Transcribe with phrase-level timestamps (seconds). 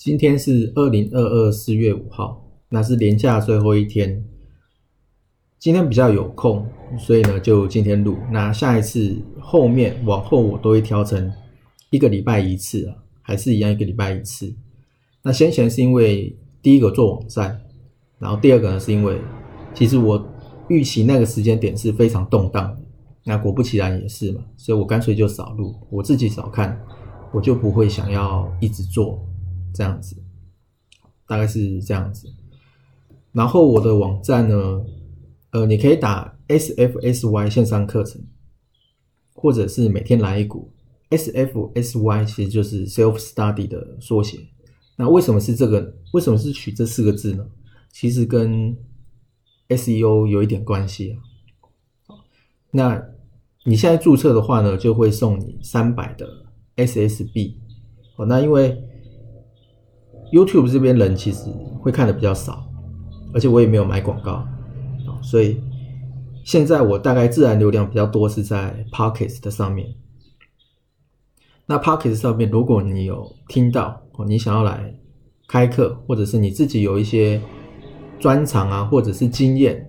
[0.00, 4.24] 今天是二零二二四月五号，那是年假最后一天。
[5.58, 6.66] 今天比较有空，
[6.98, 8.16] 所以呢就今天录。
[8.32, 11.30] 那下一次后面往后我都会调成
[11.90, 14.50] 一个礼拜一次啊，还是一样一个礼拜一次。
[15.22, 17.60] 那先前是因为第一个做网站，
[18.18, 19.18] 然后第二个呢是因为
[19.74, 20.26] 其实我
[20.70, 22.74] 预期那个时间点是非常动荡，
[23.24, 26.80] 那果不其然也是嘛，所以我干脆就少录，我自己少看，
[27.34, 29.22] 我就不会想要一直做。
[29.72, 30.16] 这样子，
[31.26, 32.32] 大概是这样子。
[33.32, 34.84] 然后我的网站呢，
[35.50, 38.20] 呃，你可以打 S F S Y 线上课程，
[39.34, 40.72] 或者是每天来一股
[41.10, 44.40] S F S Y，其实就是 Self Study 的缩写。
[44.96, 45.94] 那为什么是这个？
[46.12, 47.46] 为什么是取这四个字呢？
[47.92, 48.76] 其实跟
[49.68, 52.18] S E O 有一点关系啊。
[52.72, 53.02] 那
[53.64, 57.58] 你现在注册的话呢，就会送你三百的 S S B。
[58.16, 58.89] 哦，那因为
[60.32, 61.50] YouTube 这边人其实
[61.80, 62.66] 会看的比较少，
[63.34, 64.46] 而且我也没有买广告，
[65.22, 65.60] 所以
[66.44, 69.94] 现在我大概自然流量比较多是在 Pocket 的上面。
[71.66, 74.92] 那 Pocket 上面，如果你有听到哦，你想要来
[75.46, 77.40] 开课，或者是你自己有一些
[78.18, 79.88] 专长啊，或者是经验，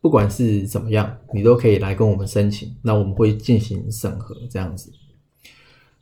[0.00, 4.92] 不管是怎么样，你都可以来跟我们申请，那我们会进行审核这样子。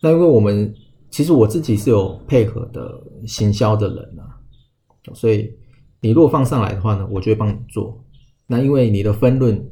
[0.01, 0.75] 那因为我们
[1.15, 4.35] 其实我自己是有配合的行销的人啊，
[5.15, 5.49] 所以
[6.01, 8.05] 你如果放上来的话呢，我就会帮你做。
[8.49, 9.65] 那因为你的分论，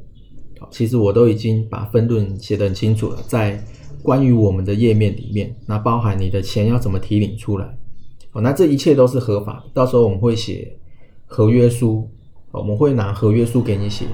[0.71, 3.61] 其实我都已经把分论写得很清楚了，在
[4.01, 7.77] 关于我们的页面里面，那包含你的钱要怎么提领出来，
[8.31, 9.65] 哦，那这一切都是合法。
[9.73, 10.73] 到时候我们会写
[11.25, 12.09] 合约书，
[12.53, 14.05] 我们会拿合约书给你写。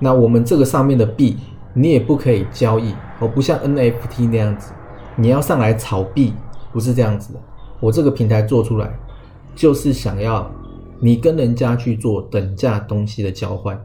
[0.00, 1.36] 那我们这个上面的币，
[1.72, 4.72] 你也不可以交易，哦，不像 NFT 那样子。
[5.16, 6.32] 你要上来炒币，
[6.72, 7.40] 不是这样子的。
[7.80, 8.98] 我这个平台做出来，
[9.54, 10.50] 就是想要
[11.00, 13.78] 你跟人家去做等价东西的交换。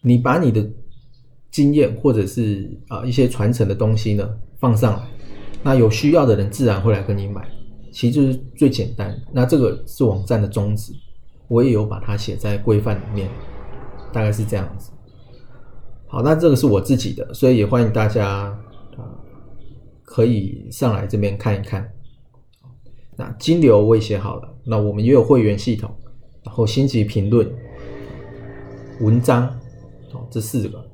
[0.00, 0.64] 你把你的
[1.50, 4.28] 经验或者是啊一些传承的东西呢
[4.58, 5.08] 放上来，
[5.62, 7.46] 那有需要的人自然会来跟你买。
[7.92, 9.20] 其实就是最简单。
[9.32, 10.92] 那这个是网站的宗旨，
[11.48, 13.28] 我也有把它写在规范里面，
[14.12, 14.92] 大概是这样子。
[16.06, 18.56] 好，那这个是我自己的，所以也欢迎大家。
[20.06, 21.92] 可以上来这边看一看。
[23.18, 25.94] 那金流我也写好了，那我们也有会员系统，
[26.44, 27.50] 然后星级评论、
[29.00, 29.46] 文章，
[30.12, 30.86] 哦，这四个。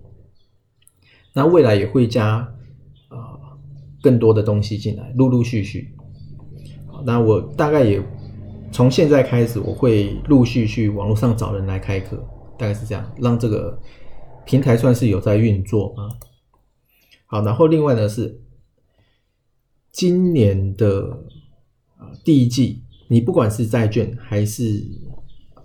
[1.35, 2.37] 那未来也会加
[3.09, 3.39] 啊
[4.01, 5.95] 更多的东西进来，陆陆续续。
[7.05, 8.01] 那我大概也
[8.71, 12.17] 从现在开始，我会陆续去网络上找人来开课，
[12.57, 13.77] 大概是这样，让这个
[14.47, 16.09] 平台算是有在运作啊。
[17.27, 18.41] 好，然后另外呢是。
[19.93, 21.11] 今年的
[21.99, 24.83] 啊第一季，你不管是债券还是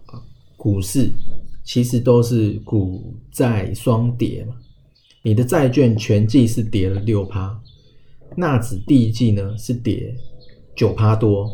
[0.08, 0.22] 啊
[0.58, 1.10] 股市，
[1.64, 4.54] 其实都是股债双跌嘛。
[5.24, 7.58] 你的债券全季是跌了六趴，
[8.36, 10.14] 纳指第一季呢是跌
[10.76, 11.50] 九趴多，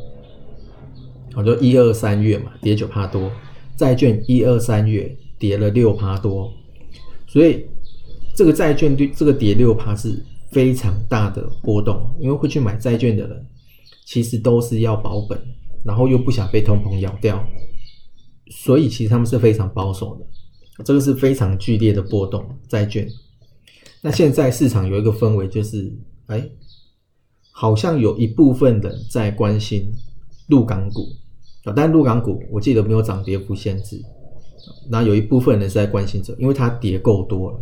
[1.31, 3.31] 好就一二三月嘛跌九趴多，
[3.77, 6.51] 债券一二三月跌了六趴多，
[7.27, 7.67] 所以
[8.35, 10.25] 这个债券对这个跌六趴是。
[10.53, 13.45] 非常大的波动，因为会去买债券的人，
[14.05, 15.37] 其实都是要保本，
[15.83, 17.43] 然后又不想被通膨咬掉，
[18.51, 20.83] 所以其实他们是非常保守的。
[20.85, 23.07] 这个是非常剧烈的波动，债券。
[24.01, 25.91] 那现在市场有一个氛围，就是
[26.27, 26.47] 哎，
[27.51, 29.91] 好像有一部分人在关心
[30.49, 31.01] 陆港股
[31.63, 33.99] 啊，但陆港股我记得没有涨跌幅限制。
[34.89, 37.59] 那有一部分人是在关心这，因为它跌够多了，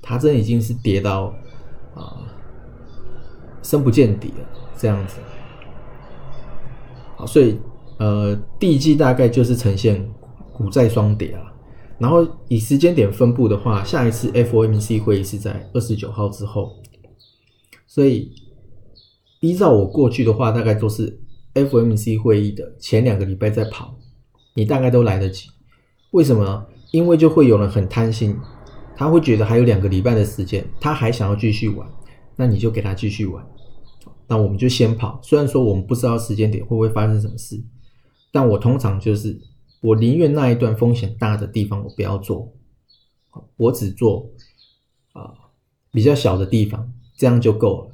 [0.00, 1.34] 它真已经是跌到。
[1.94, 2.22] 啊，
[3.62, 5.16] 深不见底了，这样子。
[7.16, 7.58] 好，所以
[7.98, 10.08] 呃，第一季大概就是呈现
[10.52, 11.52] 股债双跌啊。
[11.98, 16.72] 然后以时间点分布的话，下一次 FOMC 会议是在二十九号之后。
[17.86, 18.32] 所以
[19.40, 21.20] 依照我过去的话，大概都是
[21.54, 23.94] FOMC 会议的前两个礼拜在跑，
[24.54, 25.48] 你大概都来得及。
[26.10, 26.66] 为什么呢？
[26.90, 28.36] 因为就会有人很贪心。
[28.96, 31.88] 他会觉得还有两个礼拜的时间，他还想要继续玩，
[32.36, 33.44] 那你就给他继续玩。
[34.28, 37.62] 那我们就先跑，虽然说我们不知道时间点会不会发生什么事，
[38.30, 39.38] 但我通常就是
[39.80, 42.52] 我宁愿那一段风险大的地方我不要做，
[43.56, 44.30] 我只做
[45.12, 45.34] 啊
[45.90, 47.90] 比较小的地方，这样就够了。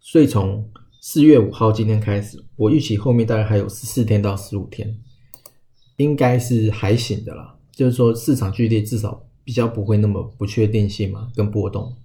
[0.00, 0.70] 所以从
[1.00, 4.98] 四月五号今天开始，我预期后面大概还有十四天到十五天，
[5.96, 7.58] 应该是还行的啦。
[7.72, 11.96] 就是说市场剧烈，至少比较不会那么不确定性嘛，跟波动。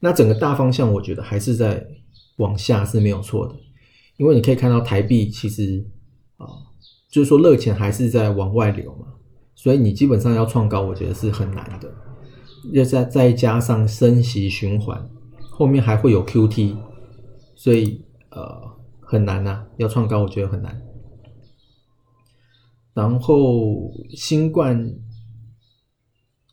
[0.00, 1.86] 那整个大方向，我觉得还是在。
[2.38, 3.56] 往下是没有错的，
[4.16, 5.84] 因为你可以看到台币其实
[6.36, 6.46] 啊，
[7.10, 9.08] 就是说热钱还是在往外流嘛，
[9.56, 11.92] 所以你基本上要创高，我觉得是很难的。
[12.70, 15.10] 要再再加上升息循环，
[15.50, 16.76] 后面还会有 QT，
[17.56, 18.70] 所以呃
[19.00, 20.80] 很难呐，要创高我觉得很难。
[22.94, 24.94] 然后新冠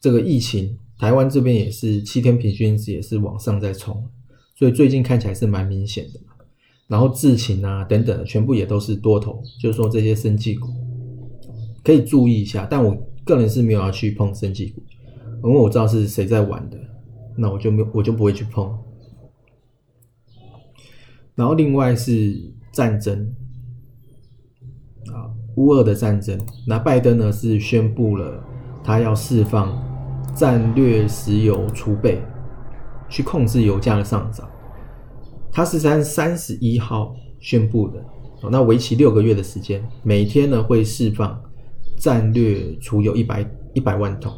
[0.06, 4.08] 这个疫情，台湾这边也是七天平均值也是往上在冲。
[4.54, 6.20] 所以最近看起来是蛮明显的，
[6.86, 10.68] 然后智勤啊等等全部也都是多头，就是说这些生技股
[11.84, 14.84] 可以注意一下，但我个人是没有要去碰生技股，
[15.44, 16.78] 因为我知道是谁在玩的，
[17.36, 18.72] 那我就没我就不会去碰。
[21.34, 22.40] 然后另外是
[22.72, 23.34] 战争
[25.12, 28.46] 啊，乌俄的战争，那拜登呢是宣布了
[28.84, 29.95] 他要释放
[30.36, 32.22] 战略石油储备。
[33.08, 34.50] 去控制油价的上涨，
[35.52, 38.04] 它是在三十一号宣布的，
[38.50, 41.40] 那为期六个月的时间，每天呢会释放
[42.00, 44.34] 战略储油一百一百万桶，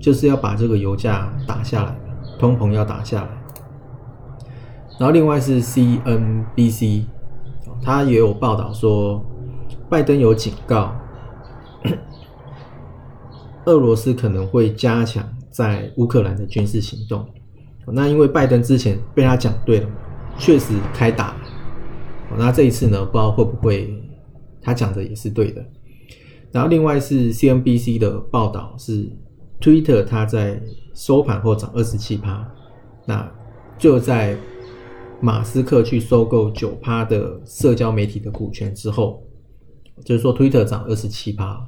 [0.00, 1.98] 就是要把这个油价打下来，
[2.38, 3.28] 通膨要打下来。
[4.96, 7.06] 然后另外是 CNBC，
[7.82, 9.26] 他也有报道说，
[9.90, 10.94] 拜登有警告，
[13.66, 17.24] 俄罗斯可能会加强在乌克兰的军事行动。
[17.86, 19.88] 那因为拜登之前被他讲对了，
[20.36, 21.36] 确实开打。
[22.36, 23.94] 那这一次呢，不知道会不会
[24.60, 25.64] 他讲的也是对的。
[26.50, 29.08] 然后另外是 CNBC 的报道是
[29.60, 30.60] ，Twitter 它在
[30.92, 32.44] 收盘后涨二十七趴，
[33.06, 33.30] 那
[33.78, 34.36] 就在
[35.20, 39.22] 马斯克去收购九趴的社交媒体的股权之后，
[40.04, 41.64] 就是说 Twitter 涨二十七趴。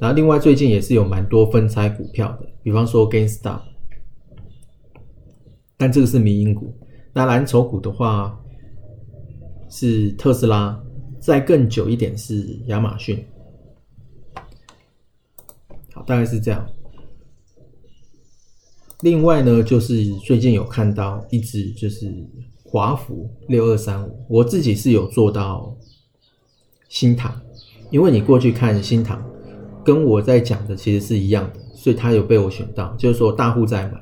[0.00, 3.60] 然后另外最近也是有蛮多分拆股票的，比方说 GameStop。
[5.76, 6.74] 但这个是民营股，
[7.12, 8.38] 那蓝筹股的话
[9.68, 10.82] 是特斯拉，
[11.20, 13.24] 再更久一点是亚马逊。
[15.92, 16.66] 好，大概是这样。
[19.02, 22.26] 另外呢，就是最近有看到一只就是
[22.64, 25.74] 华孚六二三五，我自己是有做到
[26.90, 27.40] 新塘，
[27.90, 29.29] 因为你过去看新塘，
[29.92, 34.00] 跟我在讲的其实是一样的，所以它有被我选到，就是说大户在买。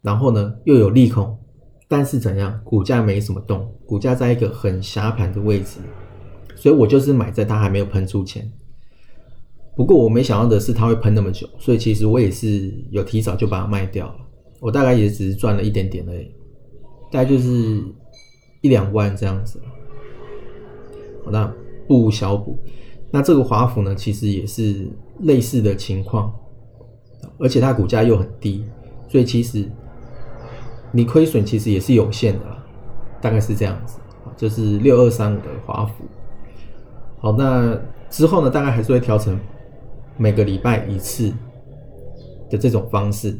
[0.00, 1.38] 然后呢，又有利空，
[1.86, 5.78] 但是怎样，股价没什么动，股价在一个很狭盘的位置，
[6.56, 8.50] 所以我就是买在它还没有喷出前。
[9.76, 14.16] 不过我没想到的是，它会喷那么久，所以其实我也是有提早就把它卖掉了。
[14.58, 16.30] 我大概也只是赚了一点点而已，
[17.12, 17.84] 大概就是
[18.62, 19.60] 一两万这样子。
[21.26, 21.52] 好，那
[21.86, 22.58] 不小补。
[23.10, 24.88] 那这个华府呢，其实也是
[25.20, 26.32] 类似的情况，
[27.38, 28.64] 而且它股价又很低，
[29.08, 29.68] 所以其实。
[30.92, 32.44] 你亏损其实也是有限的，
[33.20, 34.00] 大概是这样子
[34.36, 36.04] 这是六二三五的华府。
[37.20, 39.38] 好，那之后呢，大概还是会调成
[40.16, 41.32] 每个礼拜一次
[42.50, 43.38] 的这种方式。